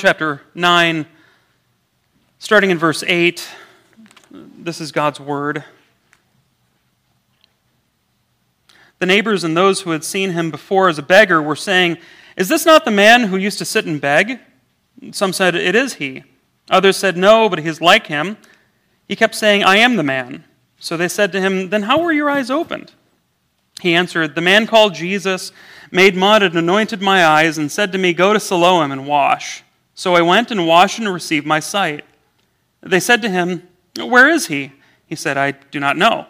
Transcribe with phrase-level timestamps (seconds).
[0.00, 1.04] chapter 9,
[2.38, 3.46] starting in verse 8.
[4.30, 5.62] This is God's word.
[8.98, 11.98] The neighbors and those who had seen him before as a beggar were saying,
[12.34, 14.40] Is this not the man who used to sit and beg?
[15.10, 16.24] Some said, It is he.
[16.70, 18.38] Others said, No, but he is like him.
[19.06, 20.44] He kept saying, I am the man.
[20.78, 22.92] So they said to him, Then how were your eyes opened?
[23.82, 25.52] He answered, The man called Jesus
[25.90, 29.62] made mud and anointed my eyes and said to me, Go to Siloam and wash.
[30.00, 32.06] So I went and washed and received my sight.
[32.80, 33.68] They said to him,
[33.98, 34.72] Where is he?
[35.04, 36.24] He said, I do not know.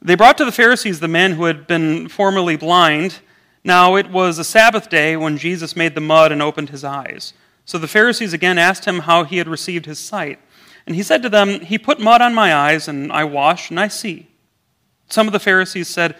[0.00, 3.18] They brought to the Pharisees the man who had been formerly blind.
[3.64, 7.32] Now it was a Sabbath day when Jesus made the mud and opened his eyes.
[7.64, 10.38] So the Pharisees again asked him how he had received his sight.
[10.86, 13.80] And he said to them, He put mud on my eyes, and I wash, and
[13.80, 14.28] I see.
[15.08, 16.14] Some of the Pharisees said,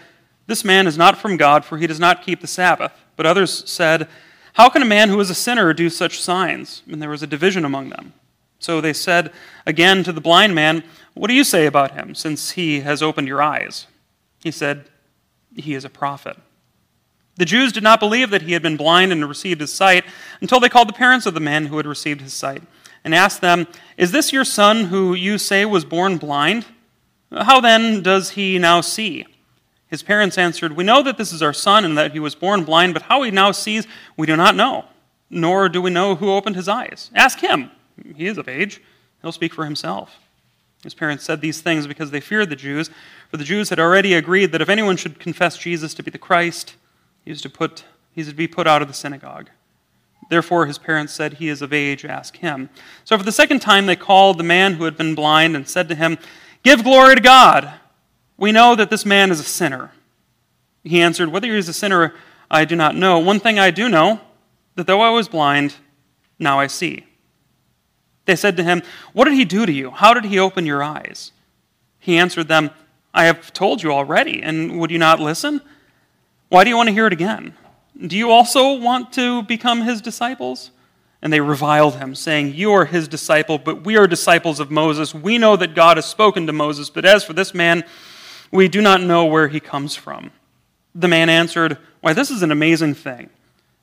[0.47, 2.91] This man is not from God, for he does not keep the Sabbath.
[3.15, 4.09] But others said,
[4.53, 6.83] how can a man who is a sinner do such signs?
[6.89, 8.13] And there was a division among them.
[8.59, 9.31] So they said
[9.65, 13.27] again to the blind man, What do you say about him, since he has opened
[13.27, 13.87] your eyes?
[14.43, 14.85] He said,
[15.55, 16.37] He is a prophet.
[17.37, 20.03] The Jews did not believe that he had been blind and received his sight
[20.41, 22.61] until they called the parents of the man who had received his sight
[23.03, 26.65] and asked them, Is this your son who you say was born blind?
[27.31, 29.25] How then does he now see?
[29.91, 32.63] His parents answered, We know that this is our son and that he was born
[32.63, 33.85] blind, but how he now sees,
[34.17, 34.85] we do not know,
[35.29, 37.11] nor do we know who opened his eyes.
[37.13, 37.69] Ask him.
[38.15, 38.81] He is of age.
[39.21, 40.17] He'll speak for himself.
[40.81, 42.89] His parents said these things because they feared the Jews,
[43.29, 46.17] for the Jews had already agreed that if anyone should confess Jesus to be the
[46.17, 46.75] Christ,
[47.23, 49.49] he was to, put, he was to be put out of the synagogue.
[50.29, 52.69] Therefore, his parents said, He is of age, ask him.
[53.03, 55.89] So for the second time, they called the man who had been blind and said
[55.89, 56.17] to him,
[56.63, 57.73] Give glory to God.
[58.41, 59.91] We know that this man is a sinner.
[60.83, 62.15] He answered, Whether he is a sinner,
[62.49, 63.19] I do not know.
[63.19, 64.19] One thing I do know,
[64.73, 65.75] that though I was blind,
[66.39, 67.05] now I see.
[68.25, 68.81] They said to him,
[69.13, 69.91] What did he do to you?
[69.91, 71.33] How did he open your eyes?
[71.99, 72.71] He answered them,
[73.13, 75.61] I have told you already, and would you not listen?
[76.49, 77.53] Why do you want to hear it again?
[78.07, 80.71] Do you also want to become his disciples?
[81.21, 85.13] And they reviled him, saying, You are his disciple, but we are disciples of Moses.
[85.13, 87.83] We know that God has spoken to Moses, but as for this man,
[88.51, 90.31] we do not know where he comes from.
[90.93, 93.29] The man answered, Why, this is an amazing thing.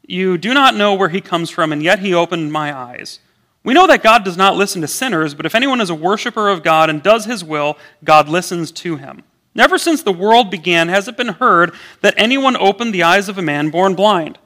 [0.07, 3.21] You do not know where he comes from, and yet he opened my eyes.
[3.65, 6.49] We know that God does not listen to sinners, but if anyone is a worshiper
[6.49, 9.25] of God and does his will, God listens to him.
[9.55, 13.39] Never since the world began has it been heard that anyone opened the eyes of
[13.39, 14.39] a man born blind.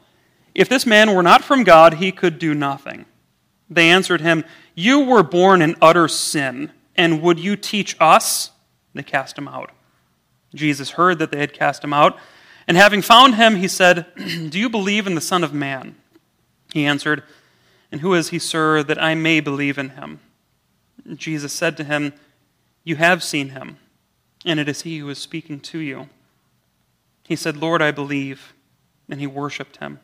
[0.55, 3.05] If this man were not from God, he could do nothing.
[3.69, 4.45] They answered him,
[4.75, 8.51] You were born in utter sin, and would you teach us?
[8.95, 9.71] They cast him out.
[10.55, 12.19] Jesus heard that they had cast him out,
[12.69, 15.97] and having found him, he said, Do you believe in the Son of Man?
[16.73, 17.23] He answered,
[17.91, 20.21] And who is he, sir, that I may believe in him?
[21.15, 22.13] Jesus said to him,
[22.85, 23.79] You have seen him,
[24.45, 26.09] and it is he who is speaking to you.
[27.25, 28.55] He said, Lord, I believe,
[29.09, 30.01] and he worshiped him.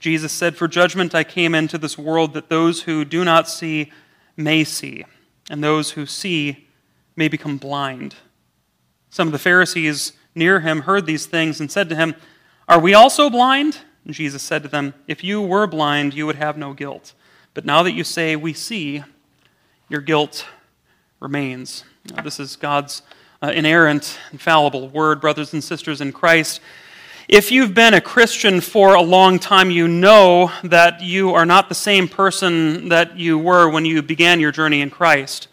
[0.00, 3.92] Jesus said, For judgment I came into this world that those who do not see
[4.36, 5.04] may see,
[5.50, 6.68] and those who see
[7.16, 8.16] may become blind.
[9.10, 12.14] Some of the Pharisees near him heard these things and said to him,
[12.68, 13.78] Are we also blind?
[14.04, 17.14] And Jesus said to them, If you were blind, you would have no guilt.
[17.54, 19.02] But now that you say, We see,
[19.88, 20.46] your guilt
[21.20, 21.84] remains.
[22.14, 23.02] Now, this is God's
[23.42, 26.60] uh, inerrant, infallible word, brothers and sisters in Christ.
[27.28, 31.68] If you've been a Christian for a long time, you know that you are not
[31.68, 35.48] the same person that you were when you began your journey in Christ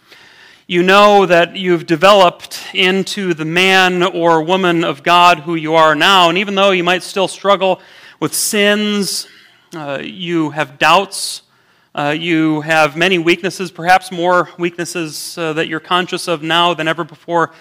[0.68, 5.94] you know that you've developed into the man or woman of God who you are
[5.94, 6.30] now.
[6.30, 7.80] And even though you might still struggle
[8.20, 9.28] with sins,
[9.76, 11.44] uh, you have doubts,
[11.94, 16.88] uh, you have many weaknesses, perhaps more weaknesses uh, that you're conscious of now than
[16.88, 17.54] ever before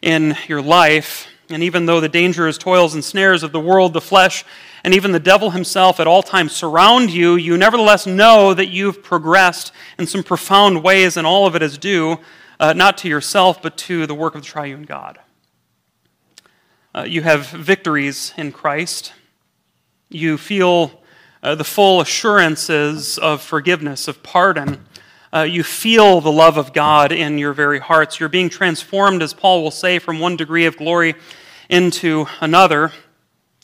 [0.00, 1.28] in your life.
[1.50, 4.46] And even though the dangers, toils, and snares of the world, the flesh,
[4.82, 9.02] and even the devil himself at all times surround you, you nevertheless know that you've
[9.02, 12.18] progressed in some profound ways, and all of it is due
[12.58, 15.18] uh, not to yourself, but to the work of the triune God.
[16.94, 19.12] Uh, you have victories in Christ.
[20.08, 21.02] You feel
[21.42, 24.86] uh, the full assurances of forgiveness, of pardon.
[25.32, 28.18] Uh, you feel the love of God in your very hearts.
[28.18, 31.14] You're being transformed, as Paul will say, from one degree of glory
[31.68, 32.92] into another.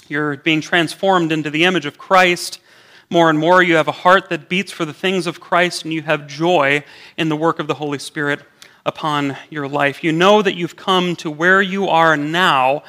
[0.08, 2.60] You're being transformed into the image of Christ.
[3.08, 5.92] More and more, you have a heart that beats for the things of Christ, and
[5.92, 6.84] you have joy
[7.16, 8.40] in the work of the Holy Spirit
[8.84, 10.02] upon your life.
[10.02, 12.82] You know that you've come to where you are now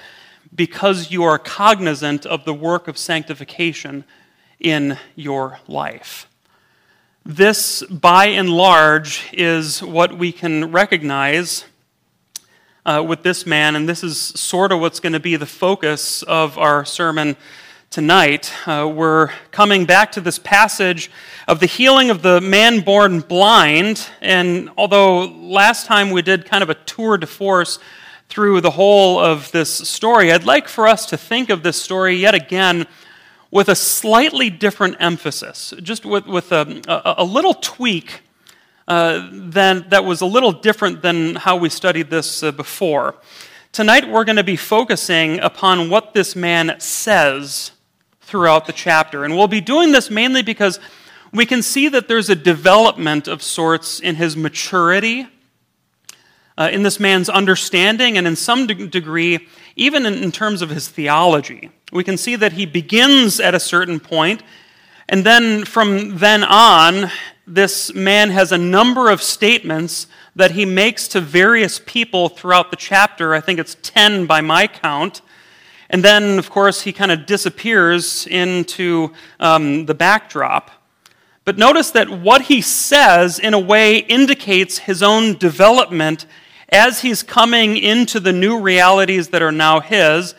[0.55, 4.03] because you are cognizant of the work of sanctification
[4.59, 6.27] in your life.
[7.25, 11.65] This, by and large, is what we can recognize
[12.85, 16.21] uh, with this man, and this is sort of what's going to be the focus
[16.23, 17.37] of our sermon
[17.93, 18.51] tonight.
[18.67, 21.11] Uh, we're coming back to this passage
[21.47, 26.63] of the healing of the man born blind, and although last time we did kind
[26.63, 27.77] of a tour de force
[28.29, 32.15] through the whole of this story, I'd like for us to think of this story
[32.15, 32.87] yet again
[33.51, 38.23] with a slightly different emphasis, just with, with a, a, a little tweak
[38.87, 43.13] uh, than, that was a little different than how we studied this uh, before.
[43.71, 47.72] Tonight, we're going to be focusing upon what this man says
[48.33, 49.23] throughout the chapter.
[49.23, 50.79] And we'll be doing this mainly because
[51.31, 55.27] we can see that there's a development of sorts in his maturity,
[56.57, 60.71] uh, in this man's understanding, and in some de- degree, even in, in terms of
[60.71, 61.69] his theology.
[61.91, 64.41] We can see that he begins at a certain point,
[65.07, 67.11] and then from then on,
[67.45, 72.77] this man has a number of statements that he makes to various people throughout the
[72.77, 73.35] chapter.
[73.35, 75.21] I think it's 10 by my count.
[75.93, 80.71] And then, of course, he kind of disappears into um, the backdrop.
[81.45, 86.25] But notice that what he says, in a way, indicates his own development
[86.69, 90.33] as he's coming into the new realities that are now his.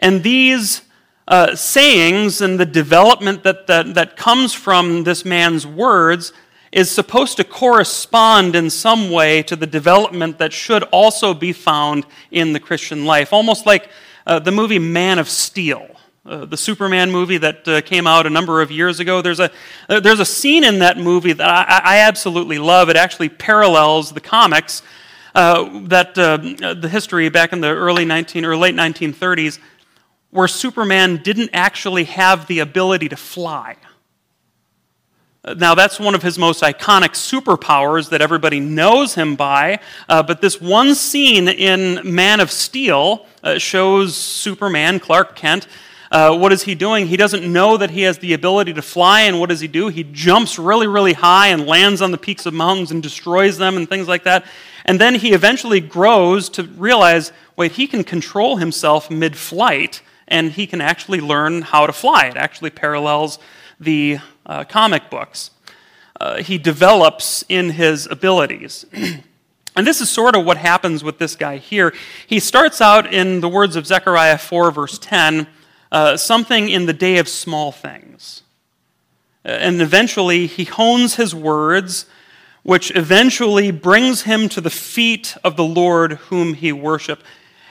[0.00, 0.82] And these
[1.28, 6.32] uh, sayings and the development that, that, that comes from this man's words
[6.72, 12.06] is supposed to correspond in some way to the development that should also be found
[12.32, 13.32] in the Christian life.
[13.32, 13.88] Almost like
[14.30, 15.88] uh, the movie Man of Steel.
[16.24, 19.22] Uh, the Superman movie that uh, came out a number of years ago.
[19.22, 19.50] There's a,
[19.88, 22.88] uh, there's a scene in that movie that I, I absolutely love.
[22.88, 24.82] It actually parallels the comics
[25.34, 26.36] uh, that uh,
[26.74, 29.58] the history back in the early 19 or late 1930s
[30.30, 33.76] where Superman didn't actually have the ability to fly.
[35.42, 39.80] Now, that's one of his most iconic superpowers that everybody knows him by.
[40.06, 45.66] Uh, but this one scene in Man of Steel uh, shows Superman, Clark Kent.
[46.10, 47.06] Uh, what is he doing?
[47.06, 49.88] He doesn't know that he has the ability to fly, and what does he do?
[49.88, 53.78] He jumps really, really high and lands on the peaks of mountains and destroys them
[53.78, 54.44] and things like that.
[54.84, 60.52] And then he eventually grows to realize wait, he can control himself mid flight and
[60.52, 62.26] he can actually learn how to fly.
[62.26, 63.38] It actually parallels
[63.78, 64.18] the
[64.50, 65.52] uh, comic books.
[66.20, 68.84] Uh, he develops in his abilities.
[68.92, 71.94] and this is sort of what happens with this guy here.
[72.26, 75.46] He starts out in the words of Zechariah 4, verse 10,
[75.92, 78.42] uh, something in the day of small things.
[79.44, 82.06] Uh, and eventually he hones his words,
[82.64, 87.22] which eventually brings him to the feet of the Lord whom he worshiped.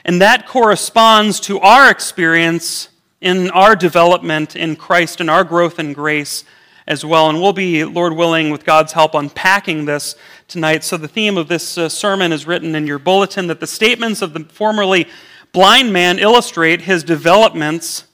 [0.05, 2.87] And that corresponds to our experience
[3.19, 6.45] in our development in Christ and our growth in grace
[6.89, 7.29] as well.
[7.29, 10.15] And we'll be, Lord willing, with God's help, unpacking this
[10.47, 10.83] tonight.
[10.83, 14.23] So the theme of this uh, sermon is written in your bulletin that the statements
[14.23, 15.07] of the formerly
[15.53, 18.05] blind man illustrate his developments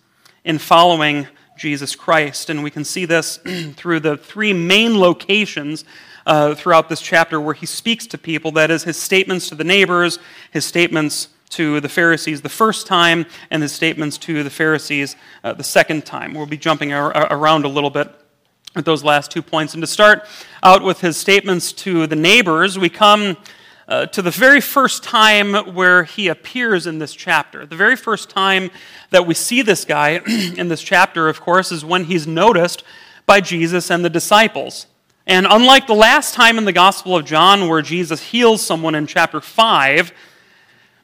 [0.44, 1.28] in following
[1.58, 2.50] Jesus Christ.
[2.50, 3.38] And we can see this
[3.76, 5.86] through the three main locations
[6.26, 9.64] uh, throughout this chapter where he speaks to people that is, his statements to the
[9.64, 10.20] neighbors,
[10.52, 15.54] his statements to the Pharisees the first time and his statements to the Pharisees uh,
[15.54, 16.34] the second time.
[16.34, 18.14] We'll be jumping ar- around a little bit
[18.84, 19.74] those last two points.
[19.74, 20.26] And to start
[20.62, 23.38] out with his statements to the neighbors, we come
[23.88, 27.66] uh, to the very first time where he appears in this chapter.
[27.66, 28.72] The very first time
[29.12, 30.10] that we see this guy
[30.58, 32.84] in this chapter, of course, is when he's noticed
[33.26, 34.88] by Jesus and the disciples.
[35.28, 39.08] And unlike the last time in the Gospel of John where Jesus heals someone in
[39.08, 40.12] chapter 5,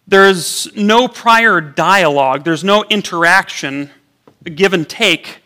[0.07, 3.89] there's no prior dialogue, there's no interaction,
[4.43, 5.40] give and take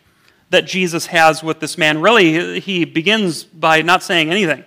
[0.50, 2.00] that Jesus has with this man.
[2.00, 4.64] Really, he begins by not saying anything,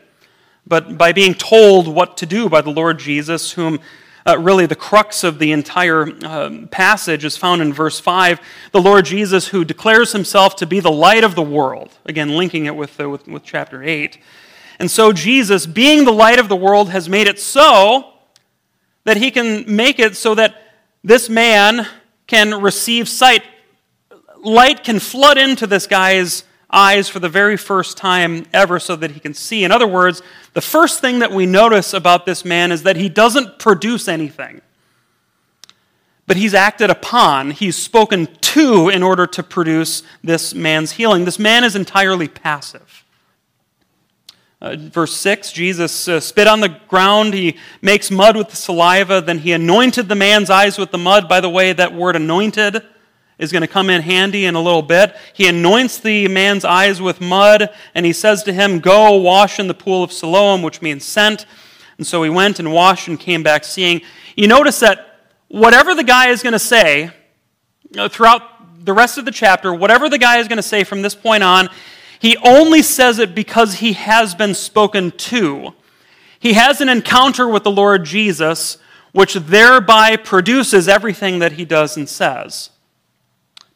[0.67, 3.79] but by being told what to do by the Lord Jesus, whom
[4.25, 8.39] uh, really the crux of the entire um, passage is found in verse 5.
[8.71, 12.65] The Lord Jesus, who declares himself to be the light of the world, again, linking
[12.65, 14.19] it with, uh, with, with chapter 8.
[14.77, 18.13] And so, Jesus, being the light of the world, has made it so
[19.03, 20.55] that he can make it so that
[21.03, 21.87] this man
[22.27, 23.43] can receive sight.
[24.43, 29.11] Light can flood into this guy's eyes for the very first time ever so that
[29.11, 29.63] he can see.
[29.63, 30.21] In other words,
[30.53, 34.61] the first thing that we notice about this man is that he doesn't produce anything.
[36.27, 41.25] But he's acted upon, he's spoken to in order to produce this man's healing.
[41.25, 43.03] This man is entirely passive.
[44.61, 49.21] Uh, verse 6 Jesus uh, spit on the ground, he makes mud with the saliva,
[49.21, 51.27] then he anointed the man's eyes with the mud.
[51.27, 52.83] By the way, that word anointed
[53.39, 55.15] is going to come in handy in a little bit.
[55.33, 59.67] He anoints the man's eyes with mud, and he says to him, Go wash in
[59.67, 61.45] the pool of Siloam, which means sent.
[61.97, 64.01] And so he went and washed and came back seeing.
[64.35, 67.11] You notice that whatever the guy is going to say
[68.09, 71.15] throughout the rest of the chapter, whatever the guy is going to say from this
[71.15, 71.69] point on,
[72.19, 75.73] he only says it because he has been spoken to.
[76.39, 78.77] He has an encounter with the Lord Jesus,
[79.11, 82.69] which thereby produces everything that he does and says.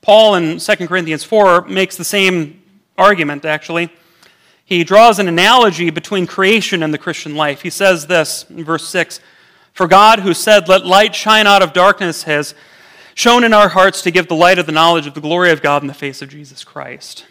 [0.04, 2.62] Paul in 2 Corinthians 4 makes the same
[2.98, 3.90] argument, actually.
[4.66, 7.62] He draws an analogy between creation and the Christian life.
[7.62, 9.22] He says this in verse 6
[9.74, 12.54] For God, who said, Let light shine out of darkness, has
[13.16, 15.62] shone in our hearts to give the light of the knowledge of the glory of
[15.62, 17.26] God in the face of Jesus Christ.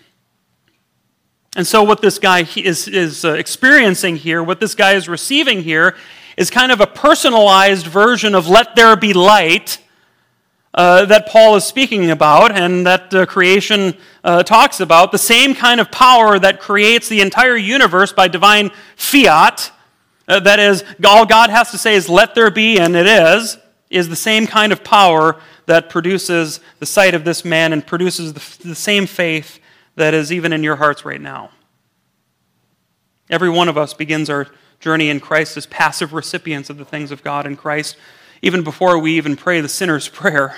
[1.55, 5.63] And so, what this guy is, is uh, experiencing here, what this guy is receiving
[5.63, 5.95] here,
[6.39, 9.79] is kind of a personalized version of let there be light
[10.75, 15.55] uh, that Paul is speaking about and that uh, creation uh, talks about, the same
[15.55, 19.71] kind of power that creates the entire universe by divine fiat,
[20.29, 23.59] uh, that is, all God has to say is, let there be, and it is,
[23.91, 28.33] is the same kind of power that produces the sight of this man and produces
[28.33, 29.61] the, the same faith
[29.97, 31.51] that is even in your hearts right now.
[33.29, 34.49] Every one of us begins our
[34.81, 37.97] journey in Christ as passive recipients of the things of God in Christ
[38.43, 40.57] even before we even pray the sinner's prayer,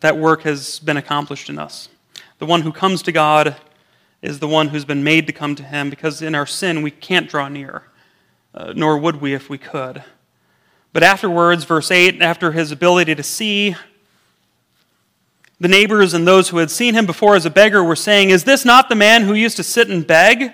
[0.00, 1.88] that work has been accomplished in us.
[2.38, 3.56] The one who comes to God
[4.20, 6.90] is the one who's been made to come to Him because in our sin we
[6.90, 7.84] can't draw near,
[8.52, 10.02] uh, nor would we if we could.
[10.92, 13.76] But afterwards, verse 8, after his ability to see,
[15.58, 18.44] the neighbors and those who had seen him before as a beggar were saying, Is
[18.44, 20.52] this not the man who used to sit and beg?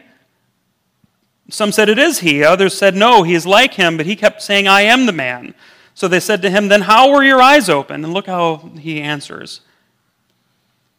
[1.50, 2.44] Some said, It is he.
[2.44, 5.54] Others said, No, he is like him, but he kept saying, I am the man.
[5.94, 8.04] So they said to him, Then how were your eyes open?
[8.04, 9.62] And look how he answers.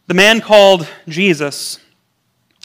[0.08, 1.80] The man called Jesus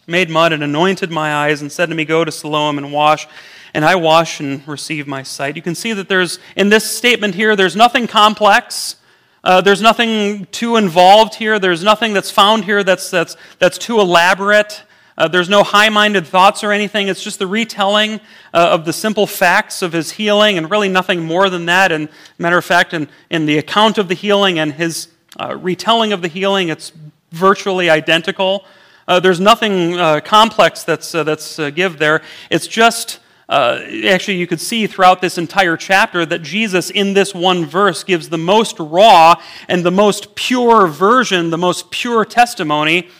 [0.07, 3.27] made mud and anointed my eyes and said to me, Go to Siloam and wash.
[3.75, 5.57] And I wash and receive my sight.
[5.57, 8.97] You can see that there's, in this statement here, there's nothing complex.
[9.43, 11.59] Uh, there's nothing too involved here.
[11.59, 14.85] There's nothing that's found here that's, that's, that's too elaborate.
[15.17, 17.07] Uh, there's no high minded thoughts or anything.
[17.07, 18.15] It's just the retelling
[18.53, 21.93] uh, of the simple facts of his healing and really nothing more than that.
[21.93, 26.13] And, matter of fact, in, in the account of the healing and his uh, retelling
[26.13, 26.93] of the healing, it's
[27.31, 28.65] virtually identical.
[29.07, 32.23] Uh, there's nothing uh, complex that's, uh, that's give there.
[32.51, 33.21] It's just.
[33.49, 38.31] actually, you could see throughout this entire chapter that Jesus, in this one verse, gives
[38.31, 39.35] the most raw
[39.69, 43.11] and the most pure version, the most pure testimony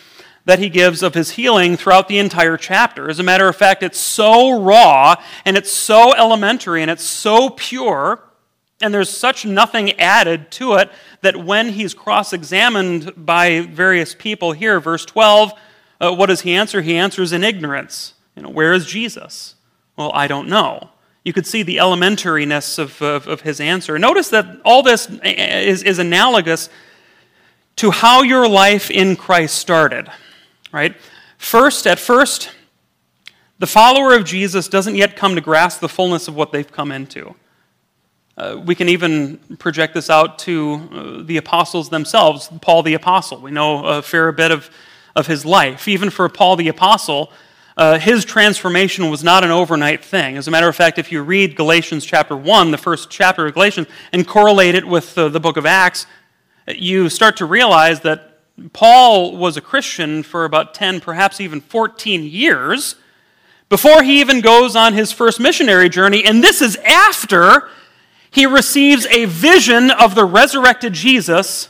[0.45, 3.09] that he gives of his healing throughout the entire chapter.
[3.09, 7.51] As a matter of fact, it's so raw and it's so elementary and it's so
[7.51, 8.23] pure,
[8.81, 10.91] and there's such nothing added to it
[11.23, 15.53] that when he's cross examined by various people here, verse 12,
[16.01, 16.83] uh, what does he answer?
[16.83, 18.15] He answers in ignorance.
[18.37, 19.55] You know, where is Jesus?
[19.97, 20.91] Well, I don't know.
[21.25, 23.99] You could see the elementariness of, of, of his answer.
[23.99, 26.69] Notice that all this is, is analogous
[27.77, 30.11] to how your life in Christ started
[30.75, 30.97] right?
[31.39, 32.51] First, at first,
[33.61, 36.91] the follower of Jesus doesn't yet come to grasp the fullness of what they've come
[36.91, 37.37] into.
[38.37, 42.51] Uh, we can even project this out to uh, the apostles themselves.
[42.61, 44.69] Paul the Apostle, we know a fair bit of,
[45.15, 45.87] of his life.
[45.87, 47.31] Even for Paul the Apostle,
[47.77, 50.37] uh, his transformation was not an overnight thing.
[50.37, 53.55] As a matter of fact, if you read Galatians chapter 1, the first chapter of
[53.55, 56.07] Galatians, and correlate it with the book of Acts,
[56.67, 58.34] you start to realize that
[58.73, 62.97] Paul was a Christian for about 10, perhaps even 14 years
[63.69, 66.25] before he even goes on his first missionary journey.
[66.25, 67.69] And this is after
[68.31, 71.69] he receives a vision of the resurrected Jesus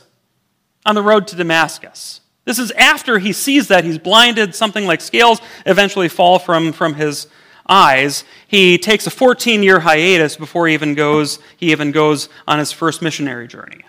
[0.85, 2.21] on the road to Damascus.
[2.43, 3.83] This is after he sees that.
[3.83, 7.27] He's blinded, something like scales eventually fall from, from his
[7.67, 8.23] eyes.
[8.47, 12.71] He takes a 14 year hiatus before he even, goes, he even goes on his
[12.71, 13.81] first missionary journey.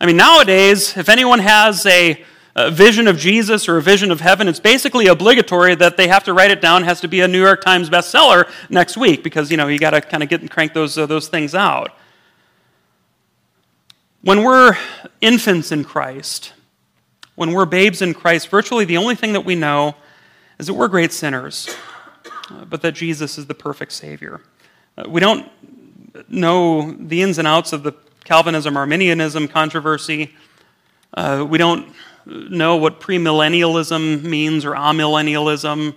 [0.00, 4.20] I mean, nowadays, if anyone has a a vision of Jesus or a vision of
[4.20, 6.82] heaven, it's basically obligatory that they have to write it down.
[6.82, 9.78] It has to be a New York Times bestseller next week because you know you
[9.78, 11.92] got to kind of get and crank those uh, those things out.
[14.20, 14.76] When we're
[15.20, 16.52] infants in Christ,
[17.34, 19.96] when we're babes in Christ, virtually the only thing that we know
[20.58, 21.74] is that we're great sinners,
[22.50, 24.42] uh, but that Jesus is the perfect Savior.
[24.96, 25.50] Uh, we don't
[26.28, 27.92] know the ins and outs of the
[28.24, 30.34] Calvinism Arminianism controversy.
[31.14, 31.92] Uh, we don't
[32.26, 35.94] know what premillennialism means or amillennialism,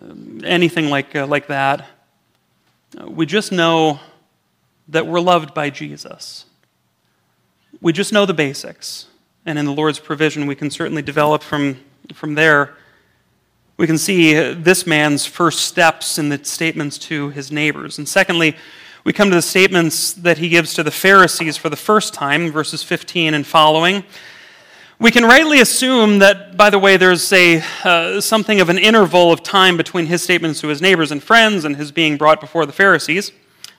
[0.00, 1.86] um, anything like, uh, like that.
[2.98, 4.00] Uh, we just know
[4.88, 6.46] that we're loved by Jesus.
[7.80, 9.06] We just know the basics.
[9.46, 11.78] And in the Lord's provision, we can certainly develop from,
[12.12, 12.74] from there.
[13.76, 17.98] We can see uh, this man's first steps in the statements to his neighbors.
[17.98, 18.56] And secondly,
[19.04, 22.50] we come to the statements that he gives to the Pharisees for the first time,
[22.50, 24.04] verses 15 and following.
[25.00, 29.30] We can rightly assume that, by the way, there's a, uh, something of an interval
[29.30, 32.66] of time between his statements to his neighbors and friends and his being brought before
[32.66, 33.30] the Pharisees.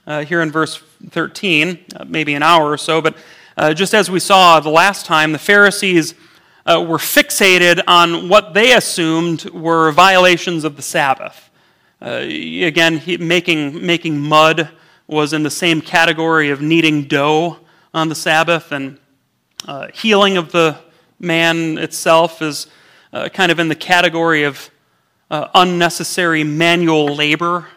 [0.08, 3.18] Uh, here in verse 13, uh, maybe an hour or so, but
[3.58, 6.14] uh, just as we saw the last time, the Pharisees
[6.66, 11.50] uh, were fixated on what they assumed were violations of the Sabbath.
[12.02, 14.70] Uh, again, he, making, making mud
[15.06, 17.58] was in the same category of kneading dough
[17.94, 18.98] on the Sabbath, and
[19.94, 20.80] healing of the
[21.20, 22.68] man itself is
[23.12, 24.70] uh, kind of in the category of
[25.30, 27.68] uh, unnecessary manual labor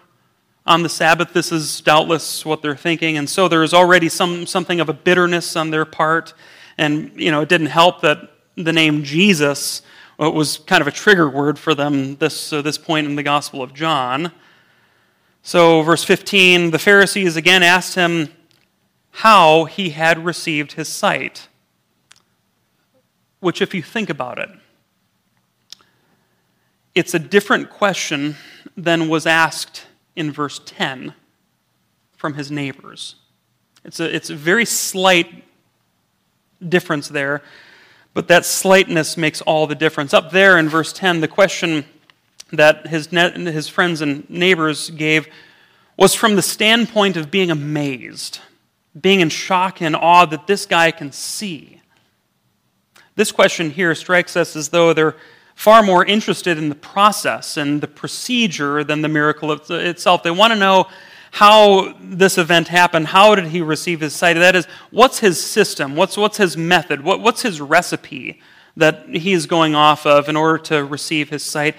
[0.66, 1.32] on the Sabbath.
[1.32, 3.16] This is doubtless what they're thinking.
[3.16, 6.34] And so there is already some, something of a bitterness on their part.
[6.78, 9.82] And, you know, it didn't help that the name Jesus
[10.20, 13.22] uh, was kind of a trigger word for them this, uh, this point in the
[13.22, 14.32] Gospel of John.
[15.42, 18.28] So, verse 15 the Pharisees again asked him
[19.10, 21.48] how he had received his sight
[23.42, 24.48] which, if you think about it,
[26.94, 28.36] it's a different question
[28.76, 29.84] than was asked
[30.14, 31.12] in verse 10
[32.16, 33.16] from his neighbors.
[33.84, 35.42] It's a, it's a very slight
[36.66, 37.42] difference there,
[38.14, 40.14] but that slightness makes all the difference.
[40.14, 41.84] Up there in verse 10, the question
[42.52, 45.26] that his, his friends and neighbors gave
[45.96, 48.38] was from the standpoint of being amazed,
[48.98, 51.81] being in shock and awe that this guy can see.
[53.14, 55.16] This question here strikes us as though they're
[55.54, 60.22] far more interested in the process and the procedure than the miracle itself.
[60.22, 60.88] They want to know
[61.30, 63.06] how this event happened.
[63.06, 64.34] How did he receive his sight?
[64.34, 65.96] That is, what's his system?
[65.96, 67.02] What's, what's his method?
[67.02, 68.40] What, what's his recipe
[68.76, 71.76] that he is going off of in order to receive his sight?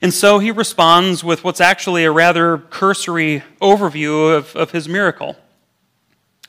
[0.00, 5.36] And so he responds with what's actually a rather cursory overview of, of his miracle.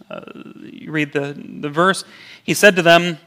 [0.10, 0.22] Uh,
[0.62, 2.04] you read the, the verse.
[2.44, 3.18] He said to them,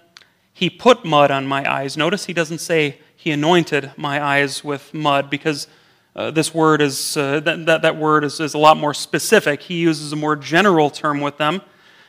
[0.58, 1.96] he put mud on my eyes.
[1.96, 5.68] Notice he doesn't say he anointed my eyes with mud because
[6.16, 9.62] uh, this word is, uh, that, that, that word is, is a lot more specific.
[9.62, 11.62] He uses a more general term with them.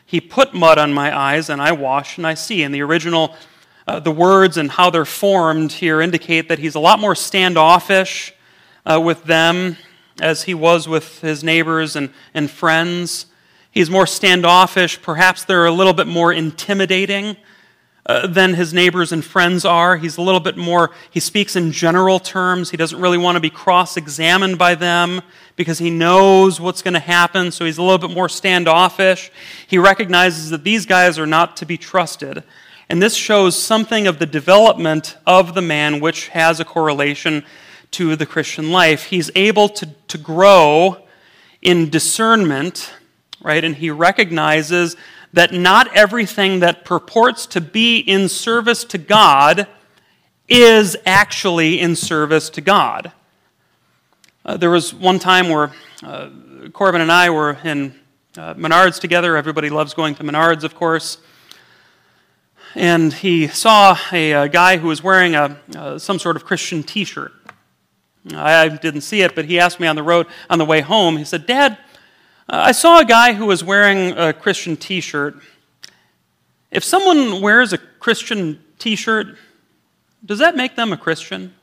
[0.03, 2.63] He put mud on my eyes and I wash and I see.
[2.63, 3.35] In the original,
[3.87, 8.33] uh, the words and how they're formed here indicate that he's a lot more standoffish
[8.83, 9.77] uh, with them
[10.19, 13.27] as he was with his neighbors and, and friends.
[13.69, 14.99] He's more standoffish.
[15.03, 17.37] Perhaps they're a little bit more intimidating
[18.09, 19.95] uh, than his neighbors and friends are.
[19.95, 22.71] He's a little bit more, he speaks in general terms.
[22.71, 25.21] He doesn't really want to be cross examined by them
[25.55, 29.31] because he knows what's going to happen, so he's a little bit more standoffish.
[29.67, 32.43] He recognizes that these guys are not to be trusted.
[32.89, 37.45] And this shows something of the development of the man, which has a correlation
[37.91, 39.03] to the Christian life.
[39.03, 40.97] He's able to, to grow
[41.61, 42.91] in discernment,
[43.39, 43.63] right?
[43.63, 44.95] And he recognizes
[45.33, 49.67] that not everything that purports to be in service to God
[50.47, 53.11] is actually in service to God.
[54.43, 55.71] Uh, there was one time where
[56.03, 56.29] uh,
[56.73, 57.93] Corbin and I were in
[58.37, 59.37] uh, Menards together.
[59.37, 61.19] Everybody loves going to Menards, of course.
[62.73, 66.83] And he saw a, a guy who was wearing a, uh, some sort of Christian
[66.83, 67.33] t shirt.
[68.33, 71.17] I didn't see it, but he asked me on the road, on the way home,
[71.17, 71.75] he said, Dad, uh,
[72.49, 75.35] Uh, I saw a guy who was wearing a Christian t shirt.
[76.71, 79.37] If someone wears a Christian t shirt,
[80.25, 81.53] does that make them a Christian?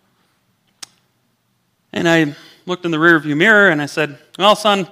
[1.93, 4.87] And I looked in the rearview mirror and I said, Well, son,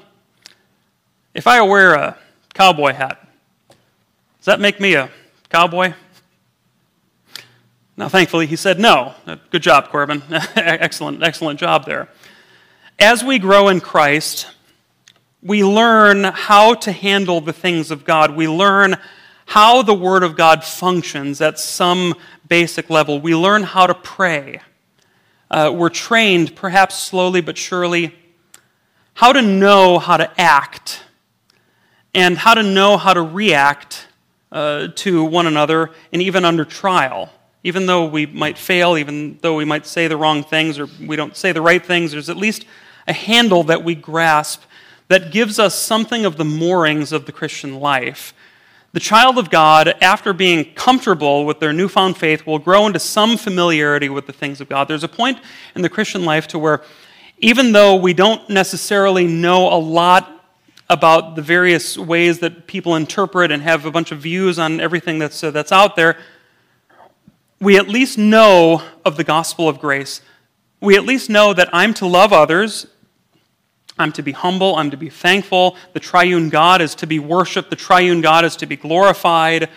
[1.32, 2.18] if I wear a
[2.54, 3.28] cowboy hat,
[3.68, 5.08] does that make me a
[5.48, 5.94] cowboy?
[7.96, 9.14] Now, thankfully, he said no.
[9.50, 10.24] Good job, Corbin.
[10.56, 12.08] excellent, excellent job there.
[12.98, 14.48] As we grow in Christ,
[15.44, 18.34] we learn how to handle the things of God.
[18.34, 18.96] We learn
[19.44, 22.14] how the Word of God functions at some
[22.48, 23.20] basic level.
[23.20, 24.62] We learn how to pray.
[25.50, 28.14] Uh, we're trained, perhaps slowly but surely,
[29.12, 31.02] how to know how to act
[32.14, 34.08] and how to know how to react
[34.50, 37.30] uh, to one another and even under trial.
[37.62, 41.16] Even though we might fail, even though we might say the wrong things or we
[41.16, 42.64] don't say the right things, there's at least
[43.06, 44.62] a handle that we grasp
[45.08, 48.32] that gives us something of the moorings of the Christian life.
[48.92, 53.36] The child of God, after being comfortable with their newfound faith, will grow into some
[53.36, 54.86] familiarity with the things of God.
[54.86, 55.40] There's a point
[55.74, 56.82] in the Christian life to where,
[57.38, 60.30] even though we don't necessarily know a lot
[60.88, 65.18] about the various ways that people interpret and have a bunch of views on everything
[65.18, 66.16] that's, uh, that's out there,
[67.60, 70.20] we at least know of the gospel of grace.
[70.80, 72.86] We at least know that I'm to love others,
[73.98, 75.76] I'm to be humble, I'm to be thankful.
[75.92, 79.68] The triune God is to be worshiped, the triune God is to be glorified,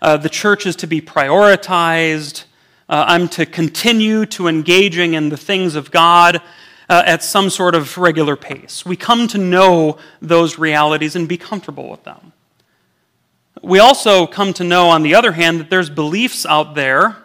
[0.00, 2.44] uh, the church is to be prioritized.
[2.88, 6.40] Uh, I'm to continue to engaging in the things of God
[6.88, 8.86] uh, at some sort of regular pace.
[8.86, 12.32] We come to know those realities and be comfortable with them.
[13.62, 17.16] We also come to know, on the other hand, that there's beliefs out there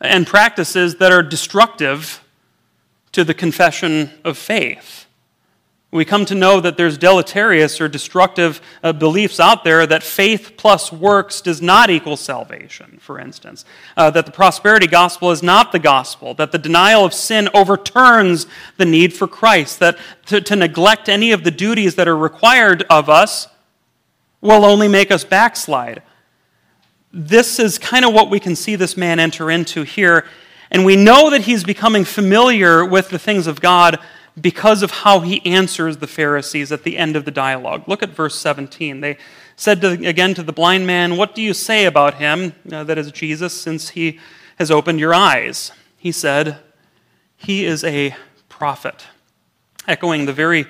[0.00, 2.22] and practices that are destructive
[3.12, 5.06] to the confession of faith.
[5.90, 10.52] We come to know that there's deleterious or destructive uh, beliefs out there that faith
[10.58, 13.64] plus works does not equal salvation, for instance.
[13.96, 16.34] Uh, that the prosperity gospel is not the gospel.
[16.34, 18.46] That the denial of sin overturns
[18.76, 19.78] the need for Christ.
[19.78, 19.96] That
[20.26, 23.48] to, to neglect any of the duties that are required of us
[24.42, 26.02] will only make us backslide.
[27.14, 30.26] This is kind of what we can see this man enter into here.
[30.70, 33.98] And we know that he's becoming familiar with the things of God
[34.40, 37.84] because of how he answers the Pharisees at the end of the dialogue.
[37.86, 39.00] Look at verse 17.
[39.00, 39.16] They
[39.56, 42.98] said to, again to the blind man, What do you say about him, uh, that
[42.98, 44.18] is Jesus, since he
[44.58, 45.72] has opened your eyes?
[45.96, 46.58] He said,
[47.36, 48.14] He is a
[48.48, 49.06] prophet.
[49.86, 50.66] Echoing the very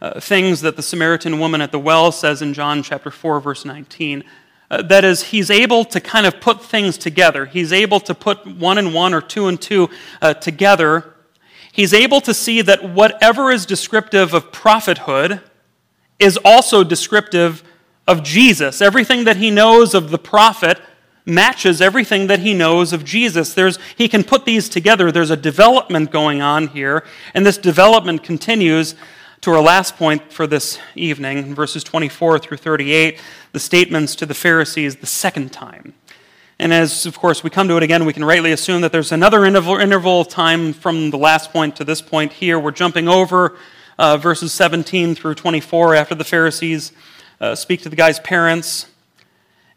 [0.00, 3.64] uh, things that the Samaritan woman at the well says in John chapter 4, verse
[3.64, 4.24] 19.
[4.70, 7.44] Uh, that is, he's able to kind of put things together.
[7.44, 9.90] He's able to put one and one or two and two
[10.22, 11.12] uh, together
[11.80, 15.40] he's able to see that whatever is descriptive of prophethood
[16.18, 17.64] is also descriptive
[18.06, 18.82] of Jesus.
[18.82, 20.78] Everything that he knows of the prophet
[21.24, 23.54] matches everything that he knows of Jesus.
[23.54, 25.10] There's, he can put these together.
[25.10, 28.94] There's a development going on here, and this development continues
[29.40, 33.18] to our last point for this evening, verses 24 through 38,
[33.52, 35.94] the statements to the Pharisees the second time.
[36.60, 39.12] And as, of course, we come to it again, we can rightly assume that there's
[39.12, 42.58] another interval, of time from the last point to this point here.
[42.60, 43.56] We're jumping over
[43.98, 46.92] uh, verses 17 through 24 after the Pharisees
[47.40, 48.84] uh, speak to the guy's parents.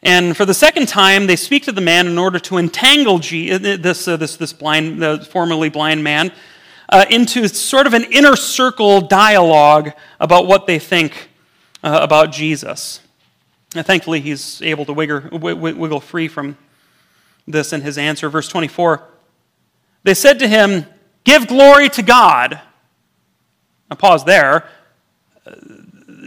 [0.02, 3.54] And for the second time, they speak to the man in order to entangle G-
[3.54, 6.34] uh, this, uh, this, this blind, formerly blind man
[6.90, 11.30] uh, into sort of an inner circle dialogue about what they think
[11.82, 13.00] uh, about Jesus.
[13.74, 16.58] And thankfully, he's able to wiggle, wiggle free from
[17.48, 18.30] this in his answer.
[18.30, 19.04] Verse 24
[20.04, 20.86] They said to him,
[21.24, 22.60] Give glory to God.
[23.90, 24.70] Now, pause there.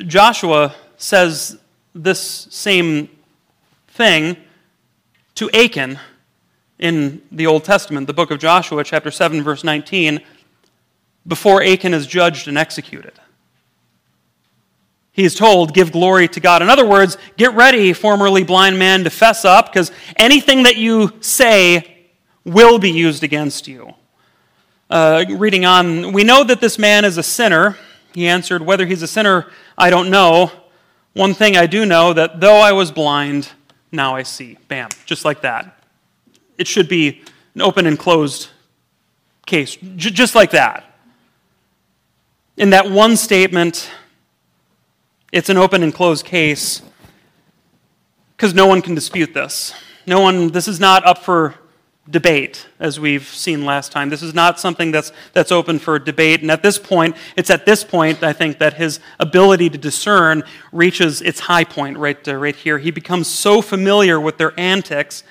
[0.06, 1.58] Joshua says
[1.94, 3.08] this same
[3.88, 4.36] thing
[5.34, 5.98] to Achan
[6.78, 10.20] in the Old Testament, the book of Joshua, chapter 7, verse 19,
[11.26, 13.14] before Achan is judged and executed.
[15.16, 16.60] He is told, give glory to God.
[16.60, 21.10] In other words, get ready, formerly blind man, to fess up, because anything that you
[21.20, 22.04] say
[22.44, 23.94] will be used against you.
[24.90, 27.78] Uh, reading on, we know that this man is a sinner.
[28.12, 29.46] He answered, Whether he's a sinner,
[29.78, 30.52] I don't know.
[31.14, 33.48] One thing I do know that though I was blind,
[33.90, 34.58] now I see.
[34.68, 35.82] Bam, just like that.
[36.58, 37.22] It should be
[37.54, 38.50] an open and closed
[39.46, 40.84] case, J- just like that.
[42.58, 43.90] In that one statement,
[45.36, 46.80] it's an open and closed case
[48.34, 49.74] because no one can dispute this.
[50.06, 51.54] No one, this is not up for
[52.08, 54.08] debate, as we've seen last time.
[54.08, 56.40] This is not something that's, that's open for debate.
[56.40, 60.42] And at this point, it's at this point, I think, that his ability to discern
[60.72, 62.78] reaches its high point right, uh, right here.
[62.78, 65.22] He becomes so familiar with their antics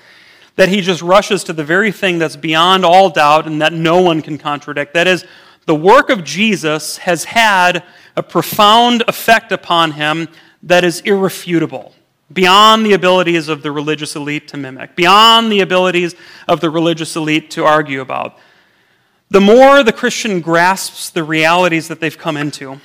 [0.54, 4.00] that he just rushes to the very thing that's beyond all doubt and that no
[4.02, 4.94] one can contradict.
[4.94, 5.24] That is,
[5.66, 7.82] the work of Jesus has had
[8.16, 10.28] a profound effect upon him
[10.62, 11.94] that is irrefutable,
[12.32, 16.14] beyond the abilities of the religious elite to mimic, beyond the abilities
[16.48, 18.38] of the religious elite to argue about.
[19.28, 22.80] The more the Christian grasps the realities that they've come into,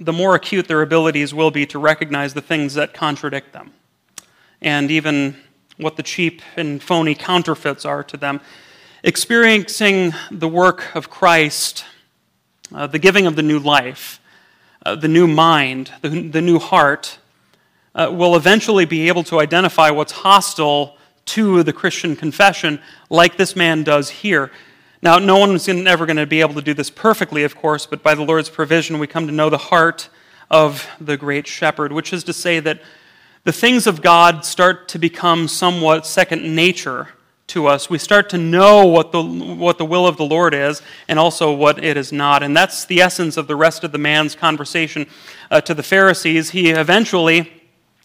[0.00, 3.72] the more acute their abilities will be to recognize the things that contradict them,
[4.60, 5.36] and even
[5.76, 8.40] what the cheap and phony counterfeits are to them.
[9.02, 11.84] Experiencing the work of Christ,
[12.74, 14.20] uh, the giving of the new life,
[14.86, 17.18] uh, the new mind, the, the new heart,
[17.96, 22.78] uh, will eventually be able to identify what's hostile to the Christian confession,
[23.10, 24.52] like this man does here.
[25.02, 27.84] Now, no one is ever going to be able to do this perfectly, of course,
[27.84, 30.08] but by the Lord's provision, we come to know the heart
[30.52, 32.80] of the great shepherd, which is to say that
[33.42, 37.08] the things of God start to become somewhat second nature
[37.48, 37.88] to us.
[37.88, 41.52] We start to know what the, what the will of the Lord is and also
[41.52, 42.42] what it is not.
[42.42, 45.06] And that's the essence of the rest of the man's conversation
[45.50, 46.50] uh, to the Pharisees.
[46.50, 47.52] He eventually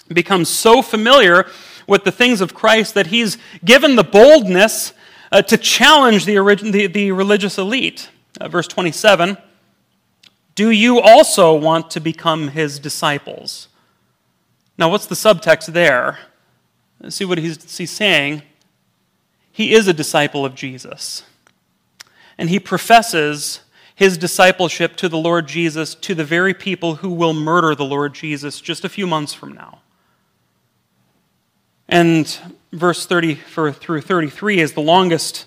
[0.08, 1.47] becomes so familiar
[1.88, 4.93] with the things of Christ that he's given the boldness
[5.32, 6.36] uh, to challenge the,
[6.71, 8.10] the, the religious elite.
[8.39, 9.38] Uh, verse 27
[10.56, 13.67] Do you also want to become his disciples?
[14.77, 16.19] Now, what's the subtext there?
[17.10, 18.43] See what he's, he's saying.
[19.62, 21.21] He is a disciple of Jesus.
[22.36, 23.60] And he professes
[23.93, 28.15] his discipleship to the Lord Jesus to the very people who will murder the Lord
[28.15, 29.82] Jesus just a few months from now.
[31.88, 32.36] And
[32.74, 35.45] verse 30 through 33 is the longest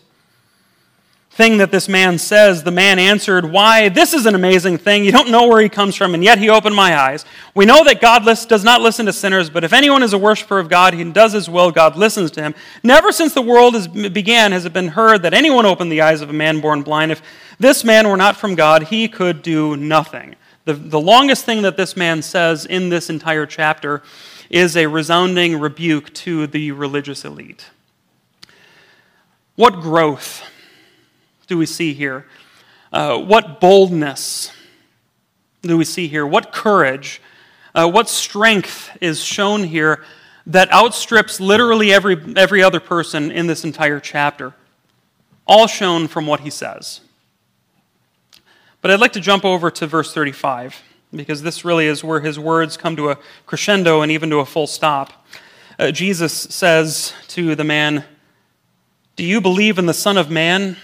[1.35, 5.05] thing that this man says, the man answered, Why, this is an amazing thing.
[5.05, 7.25] You don't know where he comes from, and yet he opened my eyes.
[7.57, 10.61] We know that God does not listen to sinners, but if anyone is a worshiper
[10.61, 12.55] of God and does his will, God listens to him.
[12.85, 13.75] Never since the world
[14.13, 17.11] began has it been heard that anyone opened the eyes of a man born blind.
[17.11, 17.21] If
[17.59, 20.37] this man were not from God, he could do nothing.
[20.67, 24.03] The, the longest thing that this man says in this entire chapter
[24.51, 27.71] is a resounding rebuke to the religious elite.
[29.57, 30.49] What growth
[31.47, 32.27] do we see here?
[32.93, 34.53] Uh, what boldness
[35.63, 36.27] do we see here?
[36.27, 37.21] What courage?
[37.75, 40.05] Uh, what strength is shown here
[40.47, 44.55] that outstrips literally every, every other person in this entire chapter?
[45.47, 47.01] All shown from what he says.
[48.81, 52.39] But I'd like to jump over to verse 35 because this really is where his
[52.39, 55.27] words come to a crescendo and even to a full stop.
[55.79, 58.05] Uh, Jesus says to the man,
[59.17, 60.77] Do you believe in the Son of Man?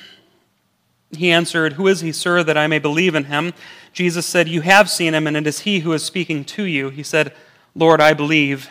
[1.13, 3.53] He answered, Who is he, sir, that I may believe in him?
[3.93, 6.91] Jesus said, You have seen him, and it is he who is speaking to you.
[6.91, 7.35] He said,
[7.75, 8.69] Lord, I believe.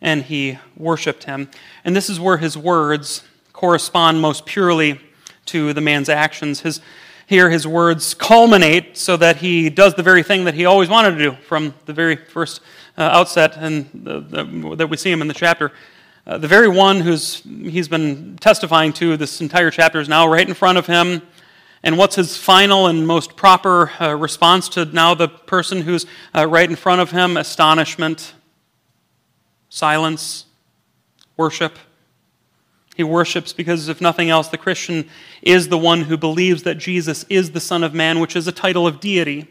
[0.00, 1.48] And he worshiped him.
[1.84, 5.00] And this is where his words correspond most purely
[5.46, 6.60] to the man's actions.
[6.60, 6.80] His,
[7.26, 11.12] here, his words culminate so that he does the very thing that he always wanted
[11.12, 12.60] to do from the very first
[12.98, 15.72] uh, outset and the, the, that we see him in the chapter.
[16.26, 20.46] Uh, the very one who's he's been testifying to this entire chapter is now right
[20.46, 21.22] in front of him
[21.82, 26.46] and what's his final and most proper uh, response to now the person who's uh,
[26.46, 27.36] right in front of him?
[27.36, 28.34] Astonishment,
[29.68, 30.46] silence,
[31.36, 31.78] worship.
[32.94, 35.08] He worships because, if nothing else, the Christian
[35.40, 38.52] is the one who believes that Jesus is the Son of Man, which is a
[38.52, 39.48] title of deity.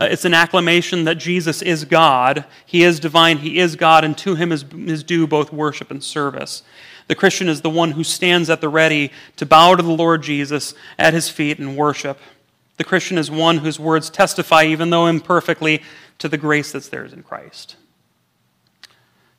[0.00, 2.46] Uh, it's an acclamation that Jesus is God.
[2.64, 6.02] He is divine, He is God, and to Him is, is due both worship and
[6.02, 6.62] service.
[7.10, 10.22] The Christian is the one who stands at the ready to bow to the Lord
[10.22, 12.20] Jesus at his feet and worship.
[12.76, 15.82] The Christian is one whose words testify, even though imperfectly,
[16.18, 17.74] to the grace that's theirs in Christ.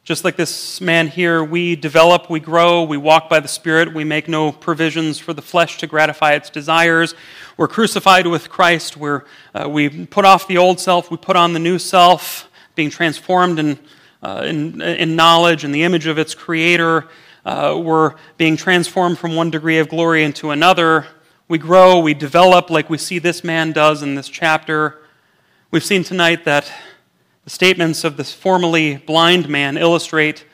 [0.04, 4.04] Just like this man here, we develop, we grow, we walk by the Spirit, we
[4.04, 7.16] make no provisions for the flesh to gratify its desires.
[7.56, 9.24] We're crucified with Christ, We're,
[9.56, 13.60] uh, we put off the old self, we put on the new self, being transformed
[13.60, 13.80] in,
[14.22, 17.08] uh, in, in knowledge and the image of its Creator
[17.46, 21.08] uh, we're being transformed from one degree of glory into another.
[21.48, 25.00] We grow, we develop like we see this man does in this chapter.
[25.72, 26.72] We've seen tonight that
[27.44, 30.46] the statements of this formerly blind man illustrate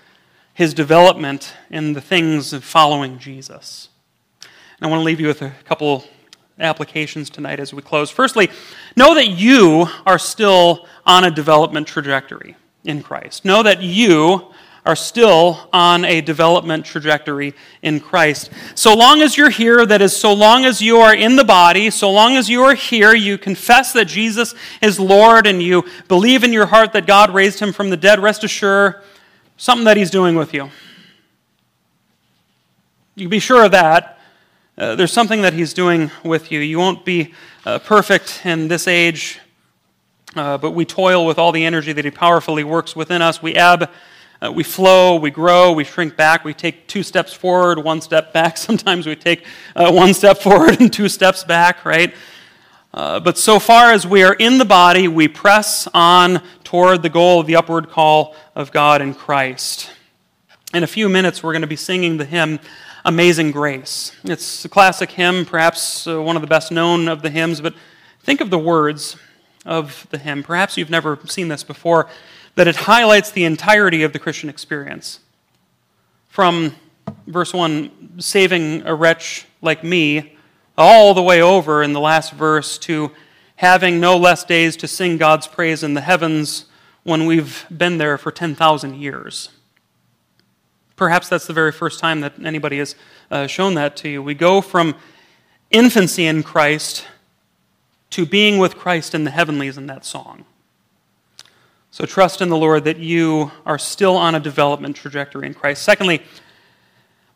[0.53, 3.89] his development in the things of following Jesus.
[4.41, 4.49] And
[4.81, 6.05] I want to leave you with a couple
[6.57, 8.09] applications tonight as we close.
[8.09, 8.49] Firstly,
[8.95, 13.43] know that you are still on a development trajectory in Christ.
[13.43, 14.53] Know that you
[14.87, 18.49] are still on a development trajectory in Christ.
[18.73, 21.89] So long as you're here, that is, so long as you are in the body,
[21.89, 26.45] so long as you are here, you confess that Jesus is Lord and you believe
[26.45, 29.03] in your heart that God raised him from the dead, rest assured,
[29.57, 30.69] something that he's doing with you.
[33.15, 34.21] You can be sure of that.
[34.77, 36.61] Uh, there's something that he's doing with you.
[36.61, 37.33] You won't be
[37.65, 39.41] uh, perfect in this age,
[40.37, 43.41] uh, but we toil with all the energy that he powerfully works within us.
[43.41, 43.89] We ebb
[44.41, 48.33] uh, we flow, we grow, we shrink back, we take two steps forward, one step
[48.33, 48.57] back.
[48.57, 49.45] Sometimes we take
[49.75, 52.13] uh, one step forward and two steps back, right?
[52.93, 57.09] Uh, but so far as we are in the body, we press on toward the
[57.09, 59.91] goal of the upward call of God in Christ.
[60.73, 62.59] In a few minutes, we're going to be singing the hymn
[63.05, 64.11] Amazing Grace.
[64.23, 67.73] It's a classic hymn, perhaps uh, one of the best known of the hymns, but
[68.21, 69.15] think of the words
[69.65, 70.43] of the hymn.
[70.43, 72.09] Perhaps you've never seen this before
[72.57, 75.19] that it highlights the entirety of the Christian experience.
[76.27, 76.75] From
[77.27, 80.35] verse 1, saving a wretch like me,
[80.75, 83.11] all the way over in the last verse to
[83.57, 86.65] having no less days to sing God's praise in the heavens
[87.03, 89.49] when we've been there for 10,000 years.
[90.95, 92.95] Perhaps that's the very first time that anybody has
[93.29, 94.23] uh, shown that to you.
[94.23, 94.95] We go from
[95.69, 97.05] infancy in Christ
[98.09, 100.45] to being with Christ in the heavenlies in that song.
[101.91, 105.83] So trust in the Lord that you are still on a development trajectory in Christ.
[105.83, 106.21] Secondly,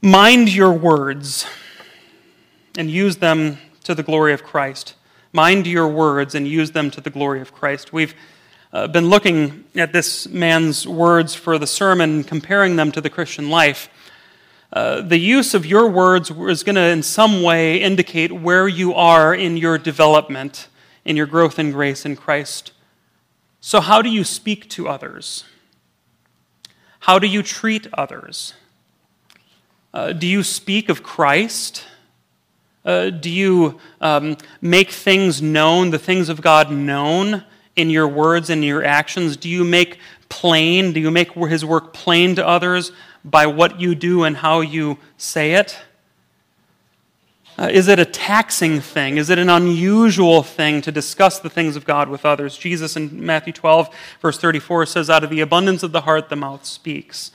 [0.02, 1.46] mind your words
[2.78, 4.96] and use them to the glory of Christ.
[5.34, 7.94] Mind your words and use them to the glory of Christ.
[7.94, 8.14] We've
[8.74, 13.50] uh, been looking at this man's words for the sermon, comparing them to the Christian
[13.50, 13.90] life.
[14.74, 18.94] Uh, the use of your words is going to, in some way, indicate where you
[18.94, 20.68] are in your development,
[21.04, 22.72] in your growth in grace in Christ.
[23.64, 25.44] So, how do you speak to others?
[27.02, 28.56] How do you treat others?
[29.94, 31.86] Uh, do you speak of Christ?
[32.84, 37.44] Uh, do you um, make things known, the things of God known
[37.76, 39.38] in your words and your actions?
[39.38, 42.92] Do you make plain, do you make his work plain to others
[43.24, 45.78] by what you do and how you say it?
[47.62, 49.18] Uh, is it a taxing thing?
[49.18, 52.58] Is it an unusual thing to discuss the things of God with others?
[52.58, 53.88] Jesus in Matthew 12,
[54.20, 57.30] verse 34 says, Out of the abundance of the heart, the mouth speaks.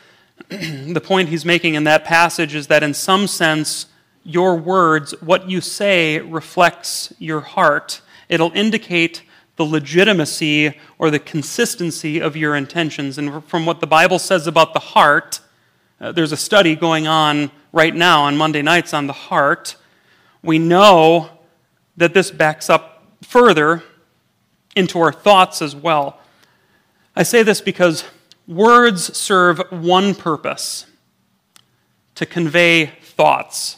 [0.48, 3.86] the point he's making in that passage is that in some sense,
[4.22, 8.02] your words, what you say, reflects your heart.
[8.28, 9.24] It'll indicate
[9.56, 13.18] the legitimacy or the consistency of your intentions.
[13.18, 15.40] And from what the Bible says about the heart,
[16.02, 19.76] uh, there's a study going on right now on Monday nights on the heart.
[20.42, 21.30] We know
[21.96, 23.84] that this backs up further
[24.74, 26.18] into our thoughts as well.
[27.14, 28.04] I say this because
[28.48, 30.86] words serve one purpose
[32.16, 33.76] to convey thoughts.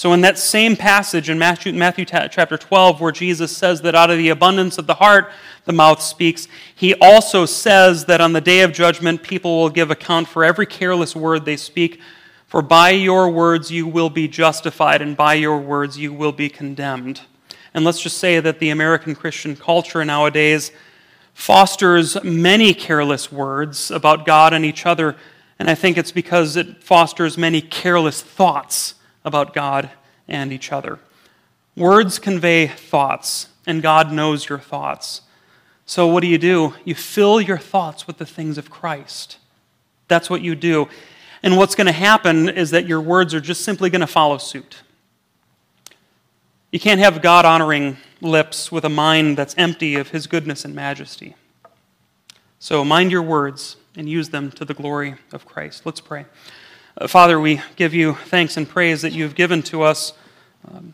[0.00, 4.10] So, in that same passage in Matthew, Matthew chapter 12, where Jesus says that out
[4.10, 5.30] of the abundance of the heart
[5.66, 9.90] the mouth speaks, he also says that on the day of judgment people will give
[9.90, 12.00] account for every careless word they speak.
[12.46, 16.48] For by your words you will be justified, and by your words you will be
[16.48, 17.20] condemned.
[17.74, 20.72] And let's just say that the American Christian culture nowadays
[21.34, 25.16] fosters many careless words about God and each other,
[25.58, 29.90] and I think it's because it fosters many careless thoughts about God
[30.28, 30.98] and each other.
[31.76, 35.22] Words convey thoughts, and God knows your thoughts.
[35.86, 36.74] So, what do you do?
[36.84, 39.38] You fill your thoughts with the things of Christ.
[40.08, 40.88] That's what you do.
[41.42, 44.38] And what's going to happen is that your words are just simply going to follow
[44.38, 44.82] suit.
[46.70, 50.74] You can't have God honoring lips with a mind that's empty of His goodness and
[50.74, 51.34] majesty.
[52.58, 55.86] So, mind your words and use them to the glory of Christ.
[55.86, 56.26] Let's pray.
[57.06, 60.12] Father, we give you thanks and praise that you have given to us
[60.70, 60.92] um,